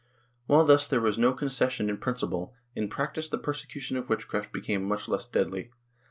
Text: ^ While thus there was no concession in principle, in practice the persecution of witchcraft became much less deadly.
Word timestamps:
^ 0.01 0.03
While 0.47 0.65
thus 0.65 0.87
there 0.87 0.99
was 0.99 1.19
no 1.19 1.31
concession 1.31 1.87
in 1.87 1.97
principle, 1.99 2.55
in 2.73 2.89
practice 2.89 3.29
the 3.29 3.37
persecution 3.37 3.97
of 3.97 4.09
witchcraft 4.09 4.51
became 4.51 4.83
much 4.87 5.07
less 5.07 5.25
deadly. 5.27 5.69